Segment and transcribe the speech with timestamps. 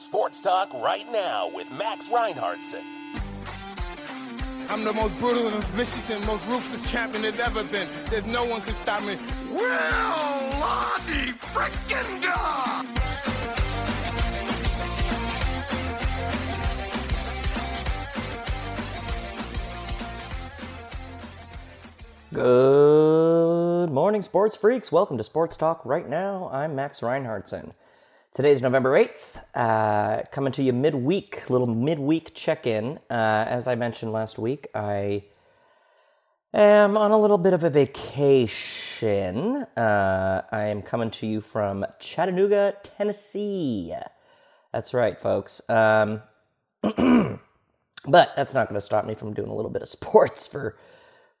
[0.00, 2.82] Sports Talk right now with Max Reinhardtson.
[4.70, 7.86] I'm the most brutal and vicious and most ruthless champion there's ever been.
[8.08, 9.18] There's no one can stop me.
[9.50, 12.86] Will Lottie frickin' God!
[22.32, 24.90] Good morning, sports freaks.
[24.90, 26.48] Welcome to Sports Talk right now.
[26.50, 27.74] I'm Max Reinhardtson.
[28.32, 33.00] Today's November 8th, uh, coming to you midweek, little midweek check in.
[33.10, 35.24] Uh, as I mentioned last week, I
[36.54, 39.66] am on a little bit of a vacation.
[39.76, 43.94] Uh, I am coming to you from Chattanooga, Tennessee.
[44.72, 45.60] That's right, folks.
[45.68, 46.22] Um,
[46.82, 50.76] but that's not going to stop me from doing a little bit of sports for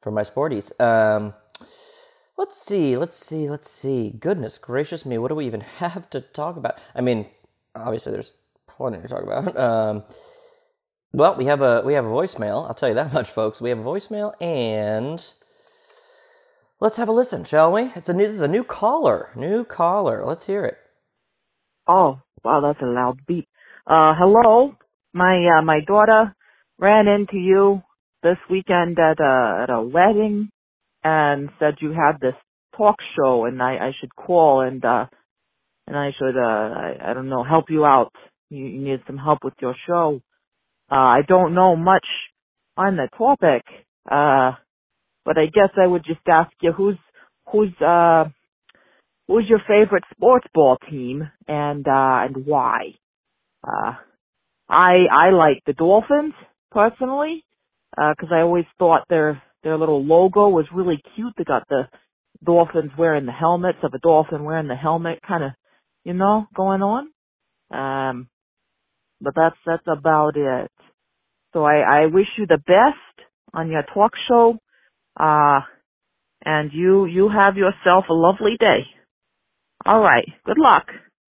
[0.00, 0.72] for my sporties.
[0.80, 1.34] Um,
[2.40, 4.10] let's see, let's see, let's see.
[4.18, 6.78] Goodness gracious me, what do we even have to talk about?
[6.94, 7.26] I mean,
[7.76, 8.32] obviously there's
[8.66, 9.56] plenty to talk about.
[9.60, 10.04] Um,
[11.12, 12.68] well, we have a we have a voicemail.
[12.68, 13.60] I'll tell you that much, folks.
[13.60, 15.24] We have a voicemail, and
[16.78, 17.90] let's have a listen, shall we?
[17.96, 20.24] It's a new this is a new caller, new caller.
[20.24, 20.78] Let's hear it.
[21.88, 23.48] Oh, wow, that's a loud beep.
[23.86, 24.76] Uh, hello.
[25.12, 26.32] My, uh, my daughter
[26.78, 27.82] ran into you
[28.22, 30.50] this weekend at a, at a wedding
[31.02, 32.34] and said you had this
[32.76, 35.06] talk show and I, I should call and, uh,
[35.86, 38.12] and I should, uh, I, I don't know, help you out.
[38.48, 40.20] You, you need some help with your show.
[40.90, 42.06] Uh, I don't know much
[42.76, 43.62] on the topic,
[44.10, 44.52] uh,
[45.24, 46.96] but I guess I would just ask you who's,
[47.50, 48.24] who's, uh,
[49.28, 52.94] who's your favorite sports ball team and, uh, and why?
[53.64, 53.94] Uh,
[54.68, 56.34] I, I like the Dolphins
[56.70, 57.44] personally
[57.96, 61.34] because I always thought their their little logo was really cute.
[61.36, 61.88] They got the
[62.44, 65.50] dolphins wearing the helmets of a dolphin wearing the helmet, kind of,
[66.04, 67.08] you know, going on.
[67.70, 68.28] Um,
[69.20, 70.70] but that's that's about it.
[71.52, 74.58] So I I wish you the best on your talk show.
[75.18, 75.60] Uh,
[76.44, 78.86] and you you have yourself a lovely day.
[79.84, 80.26] All right.
[80.44, 80.86] Good luck.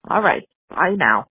[0.10, 0.44] All right.
[0.70, 1.28] Bye now.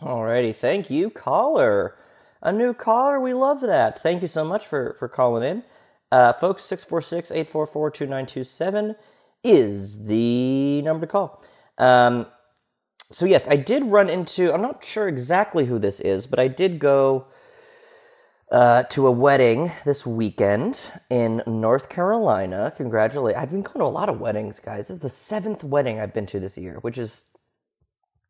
[0.00, 1.94] Alrighty, thank you, caller.
[2.42, 4.02] A new caller, we love that.
[4.02, 5.62] Thank you so much for, for calling in.
[6.10, 8.96] Uh, folks, 646 844 2927
[9.44, 11.44] is the number to call.
[11.78, 12.26] Um,
[13.10, 16.48] so, yes, I did run into, I'm not sure exactly who this is, but I
[16.48, 17.26] did go
[18.50, 22.72] uh, to a wedding this weekend in North Carolina.
[22.76, 23.42] Congratulations.
[23.42, 24.88] I've been going to a lot of weddings, guys.
[24.88, 27.26] This is the seventh wedding I've been to this year, which is,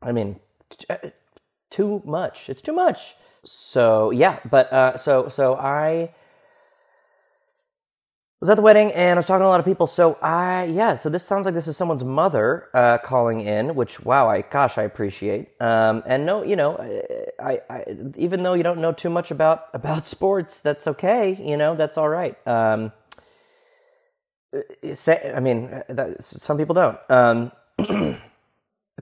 [0.03, 1.11] I mean, t- uh,
[1.71, 2.51] too much.
[2.51, 3.15] It's too much.
[3.45, 6.11] So yeah, but uh, so so I
[8.41, 9.87] was at the wedding and I was talking to a lot of people.
[9.87, 14.01] So I yeah, so this sounds like this is someone's mother uh, calling in, which
[14.05, 15.51] wow, I gosh, I appreciate.
[15.61, 16.77] Um, and no, you know,
[17.43, 17.85] I, I
[18.17, 21.35] even though you don't know too much about about sports, that's okay.
[21.43, 22.37] You know, that's all right.
[22.47, 22.93] Um,
[24.95, 26.99] say, I mean, that, some people don't.
[27.09, 28.19] Um, the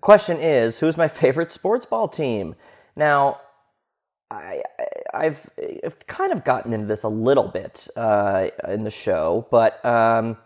[0.00, 2.54] question is, who's my favorite sports ball team?
[2.96, 3.40] Now,
[4.30, 4.62] I,
[5.14, 5.50] I've,
[5.84, 10.36] I've kind of gotten into this a little bit uh, in the show, but um,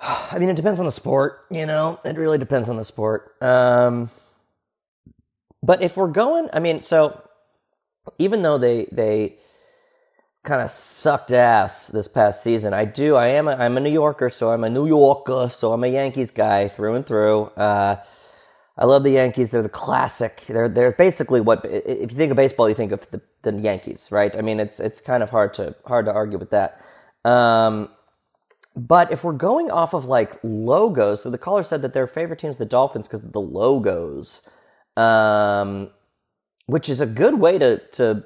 [0.00, 1.40] I mean, it depends on the sport.
[1.50, 3.34] You know, it really depends on the sport.
[3.42, 4.10] Um,
[5.62, 7.22] but if we're going, I mean, so
[8.18, 9.36] even though they they
[10.42, 13.16] kind of sucked ass this past season, I do.
[13.16, 13.48] I am.
[13.48, 16.68] A, I'm a New Yorker, so I'm a New Yorker, so I'm a Yankees guy
[16.68, 17.44] through and through.
[17.56, 17.96] Uh,
[18.76, 19.50] I love the Yankees.
[19.52, 20.42] They're the classic.
[20.48, 24.08] They're they're basically what if you think of baseball, you think of the, the Yankees,
[24.10, 24.36] right?
[24.36, 26.80] I mean, it's it's kind of hard to hard to argue with that.
[27.24, 27.90] Um,
[28.76, 32.40] but if we're going off of like logos, so the caller said that their favorite
[32.40, 34.48] team is the Dolphins because of the logos,
[34.96, 35.90] um,
[36.66, 38.24] which is a good way to to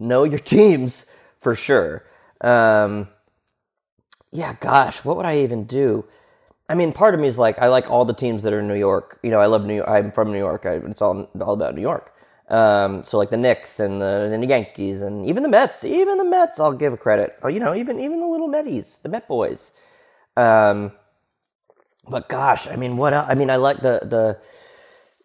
[0.00, 1.06] know your teams
[1.40, 2.04] for sure.
[2.40, 3.08] Um,
[4.32, 6.04] yeah, gosh, what would I even do?
[6.72, 8.66] I mean, part of me is like, I like all the teams that are in
[8.66, 9.18] New York.
[9.22, 9.88] You know, I love New York.
[9.90, 10.64] I'm from New York.
[10.64, 12.14] I, it's all, all about New York.
[12.48, 16.16] Um, so like the Knicks and the, and the Yankees and even the Mets, even
[16.16, 17.34] the Mets, I'll give credit.
[17.42, 19.72] Oh, you know, even, even the little Meties, the Met boys.
[20.34, 20.92] Um,
[22.08, 23.12] but gosh, I mean, what?
[23.12, 24.38] I mean, I like the, the,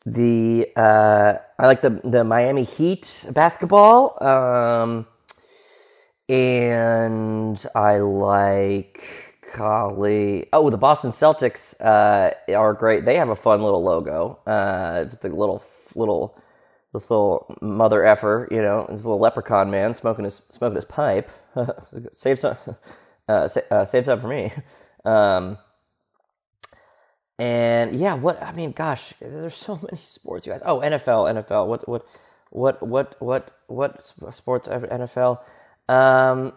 [0.05, 4.21] the, uh, I like the, the Miami Heat basketball.
[4.21, 5.07] Um,
[6.27, 10.47] and I like, golly.
[10.53, 13.05] Oh, the Boston Celtics uh, are great.
[13.05, 14.39] They have a fun little logo.
[14.45, 15.63] Uh, just a little,
[15.95, 16.37] little,
[16.93, 21.29] this little mother effer, you know, this little leprechaun man smoking his smoking his pipe.
[22.13, 22.57] save some,
[23.27, 24.51] uh, sa- uh, save some for me.
[25.05, 25.57] Um,
[27.39, 30.61] and yeah, what I mean, gosh, there's so many sports, you guys.
[30.65, 31.67] Oh, NFL, NFL.
[31.67, 32.05] What, what,
[32.49, 34.67] what, what, what, what sports?
[34.67, 35.39] NFL.
[35.87, 36.53] Um,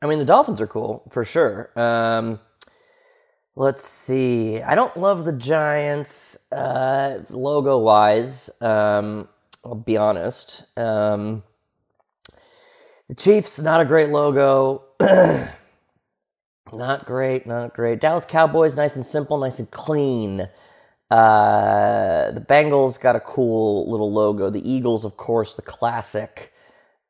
[0.00, 1.70] I mean, the Dolphins are cool for sure.
[1.78, 2.38] Um,
[3.56, 4.62] let's see.
[4.62, 8.50] I don't love the Giants uh, logo wise.
[8.60, 9.28] Um,
[9.64, 10.64] I'll be honest.
[10.76, 11.42] Um,
[13.08, 14.84] the Chiefs, not a great logo.
[16.72, 18.00] not great, not great.
[18.00, 20.48] Dallas Cowboys, nice and simple, nice and clean.
[21.10, 24.50] Uh, the Bengals got a cool little logo.
[24.50, 26.52] The Eagles, of course, the classic.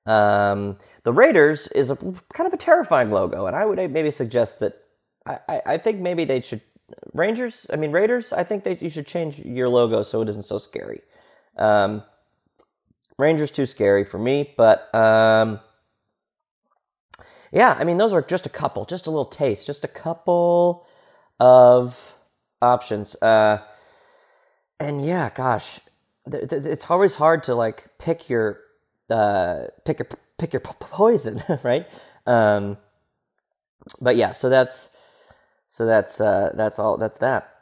[0.08, 4.60] Um, the Raiders is a kind of a terrifying logo, and I would maybe suggest
[4.60, 4.82] that
[5.26, 6.62] I, I, I think maybe they should
[7.12, 7.66] Rangers.
[7.70, 8.32] I mean Raiders.
[8.32, 11.02] I think that you should change your logo so it isn't so scary.
[11.58, 12.02] Um,
[13.19, 15.60] Rangers too scary for me, but um,
[17.52, 20.87] yeah, I mean, those are just a couple, just a little taste, just a couple
[21.40, 22.14] of
[22.62, 23.14] options.
[23.16, 23.58] Uh,
[24.81, 25.81] and yeah, gosh,
[26.31, 28.60] th- th- it's always hard to like pick your
[29.10, 30.08] uh, pick your
[30.38, 31.87] pick your poison, right?
[32.26, 32.78] Um,
[34.00, 34.90] but yeah, so that's
[35.69, 36.96] so that's uh, that's all.
[36.96, 37.55] That's that.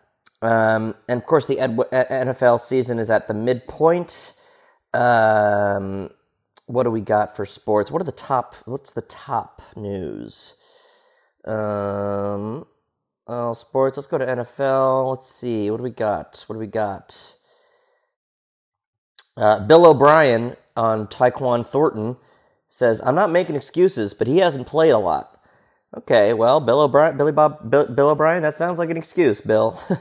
[0.42, 4.32] Um, and of course, the NFL season is at the midpoint.
[4.92, 6.10] Um,
[6.66, 7.90] what do we got for sports?
[7.90, 8.54] What are the top?
[8.64, 10.54] What's the top news?
[11.44, 12.66] Um,
[13.26, 13.96] oh, sports.
[13.96, 15.10] Let's go to NFL.
[15.10, 15.70] Let's see.
[15.70, 16.44] What do we got?
[16.46, 17.34] What do we got?
[19.36, 22.16] Uh, Bill O'Brien on Tyquan Thornton
[22.68, 25.32] says, "I'm not making excuses, but he hasn't played a lot."
[25.94, 28.42] Okay, well, Bill O'Brien, Billy Bob, Bill, Bill O'Brien.
[28.42, 29.80] That sounds like an excuse, Bill.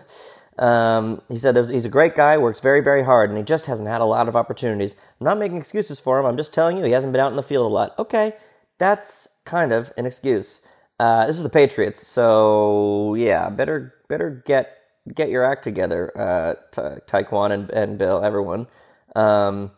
[0.57, 3.89] Um, he said he's a great guy, works very, very hard, and he just hasn't
[3.89, 4.95] had a lot of opportunities.
[5.19, 6.25] I'm not making excuses for him.
[6.25, 7.93] I'm just telling you he hasn't been out in the field a lot.
[7.99, 8.35] Okay,
[8.77, 10.61] that's kind of an excuse.
[10.97, 14.77] Uh, this is the Patriots, so yeah, better better get
[15.13, 18.67] get your act together, uh, Ta- Tyquan and, and Bill, everyone.
[19.13, 19.71] Um,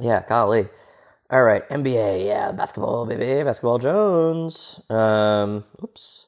[0.00, 0.68] yeah, golly.
[1.30, 4.80] All right, NBA, yeah, basketball, baby, basketball Jones.
[4.90, 6.26] Um, oops.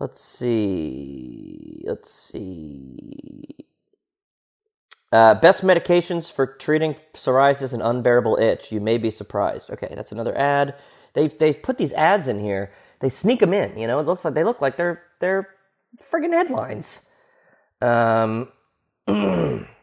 [0.00, 1.82] Let's see.
[1.86, 3.44] Let's see.
[5.12, 8.72] Uh, best medications for treating psoriasis and unbearable itch.
[8.72, 9.70] You may be surprised.
[9.70, 10.74] Okay, that's another ad.
[11.14, 12.72] They've they've put these ads in here.
[13.00, 13.78] They sneak them in.
[13.78, 15.48] You know, it looks like they look like they're they're
[16.02, 17.06] friggin' headlines.
[17.80, 18.50] Um.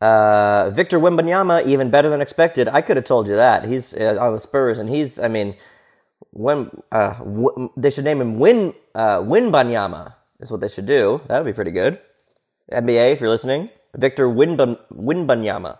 [0.00, 2.68] uh, Victor Wembanyama, even better than expected.
[2.68, 3.66] I could have told you that.
[3.66, 5.56] He's uh, on the Spurs, and he's, I mean,
[6.30, 11.20] when uh, w- they should name him Win uh, Winbanyama is what they should do.
[11.28, 11.98] That would be pretty good.
[12.72, 15.78] NBA, if you're listening, Victor Winban- Winbanyama.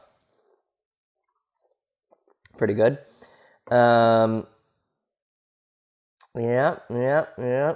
[2.59, 2.99] Pretty good.
[3.71, 4.47] Um,
[6.37, 7.75] yeah, yeah, yeah.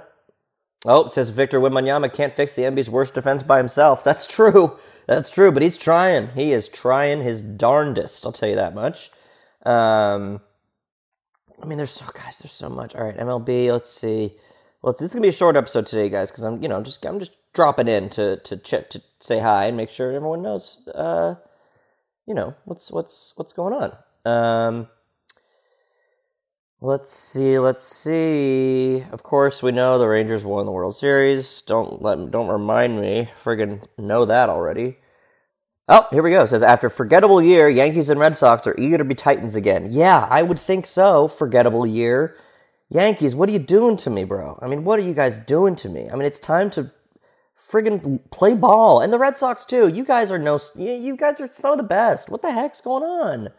[0.85, 4.03] Oh, says Victor Wembanyama can't fix the NBA's worst defense by himself.
[4.03, 4.77] That's true.
[5.07, 6.29] That's true, but he's trying.
[6.29, 9.11] He is trying his darndest, I'll tell you that much.
[9.65, 10.39] Um,
[11.61, 12.95] I mean, there's so guys, there's so much.
[12.95, 13.71] All right, MLB.
[13.71, 14.31] Let's see.
[14.81, 17.05] Well, this is gonna be a short episode today, guys, because I'm, you know, just
[17.05, 20.87] I'm just dropping in to to ch- to say hi and make sure everyone knows,
[20.95, 21.35] uh,
[22.25, 23.97] you know, what's what's what's going on.
[24.31, 24.87] Um,
[26.81, 29.03] let's see, let's see.
[29.11, 31.61] Of course, we know the Rangers won the World Series.
[31.61, 33.29] Don't let don't remind me.
[33.43, 34.97] Friggin' know that already.
[35.87, 36.43] Oh, here we go.
[36.43, 39.87] It says after forgettable year, Yankees and Red Sox are eager to be Titans again.
[39.89, 41.27] Yeah, I would think so.
[41.27, 42.37] Forgettable year.
[42.89, 44.57] Yankees, what are you doing to me, bro?
[44.61, 46.09] I mean, what are you guys doing to me?
[46.09, 46.91] I mean, it's time to
[47.59, 48.99] friggin' play ball.
[49.01, 49.87] And the Red Sox too.
[49.87, 52.29] You guys are no you guys are some of the best.
[52.29, 53.49] What the heck's going on?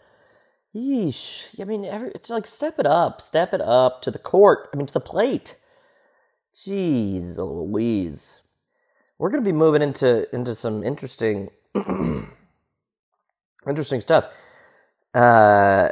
[0.75, 1.61] Yeesh.
[1.61, 4.69] I mean, every, it's like step it up, step it up to the court.
[4.73, 5.57] I mean, to the plate.
[6.55, 8.43] Jeez, Louise.
[9.19, 11.51] We're gonna be moving into into some interesting
[13.69, 14.27] interesting stuff.
[15.15, 15.91] Uh,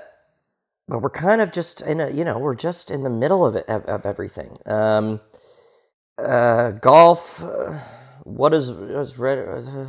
[0.89, 3.55] but we're kind of just in a, you know, we're just in the middle of
[3.57, 4.57] it, of, of everything.
[4.65, 5.21] Um,
[6.17, 7.79] uh, golf, uh,
[8.25, 9.87] what is, is red, uh,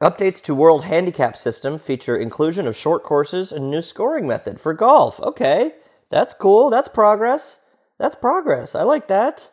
[0.00, 4.74] updates to World Handicap System feature inclusion of short courses and new scoring method for
[4.74, 5.20] golf.
[5.20, 5.74] Okay,
[6.10, 6.70] that's cool.
[6.70, 7.60] That's progress.
[7.98, 8.74] That's progress.
[8.74, 9.50] I like that.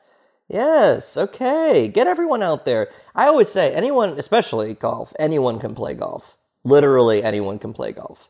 [0.47, 1.87] Yes, okay.
[1.87, 2.89] Get everyone out there.
[3.15, 6.35] I always say, anyone, especially golf, anyone can play golf.
[6.63, 8.29] Literally anyone can play golf.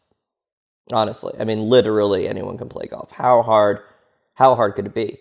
[0.91, 1.33] Honestly.
[1.39, 3.11] I mean, literally anyone can play golf.
[3.11, 3.79] How hard,
[4.35, 5.17] how hard could it be?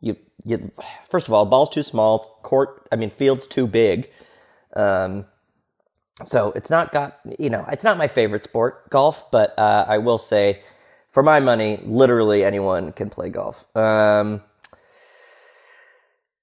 [0.00, 0.70] You, you,
[1.10, 4.08] first of all, ball's too small, court, I mean, field's too big.
[4.76, 5.26] Um,
[6.24, 9.98] so it's not got, you know, it's not my favorite sport, golf, but, uh, I
[9.98, 10.62] will say,
[11.12, 13.64] for my money, literally anyone can play golf.
[13.76, 14.42] Um,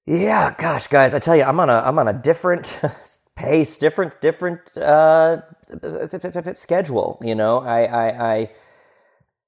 [0.08, 2.80] yeah, gosh, guys, I tell you, I'm on a I'm on a different
[3.36, 5.42] pace, different different uh,
[6.58, 7.20] schedule.
[7.24, 8.52] You know, I I, I,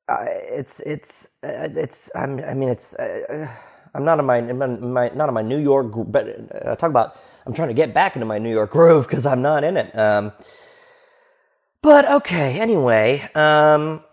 [0.09, 3.47] I it's it's uh, it's I'm, I mean it's uh,
[3.95, 6.27] I'm not in my, my not in my New York, but
[6.65, 9.41] uh, talk about I'm trying to get back into my New York groove because I'm
[9.41, 9.97] not in it.
[9.97, 10.31] Um,
[11.81, 14.03] but okay, anyway, um,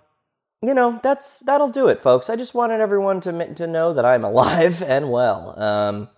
[0.63, 2.31] you know that's that'll do it, folks.
[2.31, 5.61] I just wanted everyone to to know that I'm alive and well.
[5.61, 6.09] Um,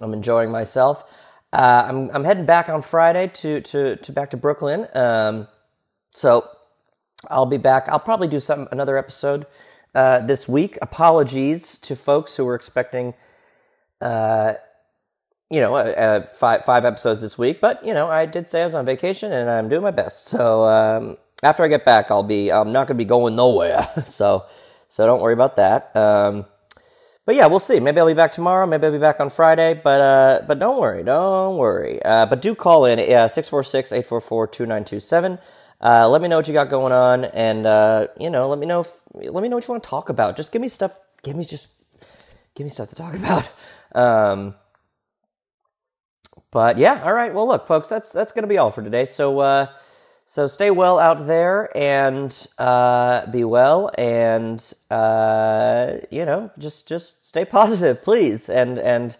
[0.00, 1.04] I'm enjoying myself.
[1.52, 4.88] Uh, I'm I'm heading back on Friday to to to back to Brooklyn.
[4.94, 5.48] Um,
[6.10, 6.48] so
[7.30, 7.88] I'll be back.
[7.88, 9.46] I'll probably do some another episode
[9.94, 10.76] uh, this week.
[10.82, 13.14] Apologies to folks who were expecting,
[14.00, 14.54] uh,
[15.54, 17.60] you know, uh, uh, five five episodes this week.
[17.60, 20.24] But you know, I did say I was on vacation, and I'm doing my best.
[20.24, 22.50] So um, after I get back, I'll be.
[22.50, 23.88] I'm not going to be going nowhere.
[24.06, 24.46] so
[24.88, 25.94] so don't worry about that.
[25.94, 26.46] Um,
[27.24, 27.78] but yeah, we'll see.
[27.78, 28.66] Maybe I'll be back tomorrow.
[28.66, 29.80] Maybe I'll be back on Friday.
[29.82, 32.02] But uh, but don't worry, don't worry.
[32.02, 35.38] Uh, but do call in uh, 646-844-2927.
[35.80, 38.66] Uh, let me know what you got going on, and uh, you know, let me
[38.66, 38.80] know.
[38.80, 40.36] If, let me know what you want to talk about.
[40.36, 40.96] Just give me stuff.
[41.22, 41.70] Give me just
[42.56, 43.48] give me stuff to talk about.
[43.94, 44.56] Um,
[46.54, 47.34] but yeah, all right.
[47.34, 49.04] Well, look, folks, that's that's gonna be all for today.
[49.04, 49.40] So.
[49.40, 49.66] Uh,
[50.26, 57.26] so stay well out there and uh, be well, and uh, you know, just just
[57.26, 59.18] stay positive, please, and and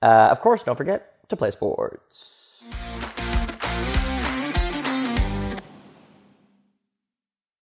[0.00, 2.62] uh, of course, don't forget to play sports.